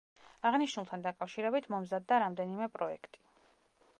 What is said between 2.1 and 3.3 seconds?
რამდენიმე პროექტი.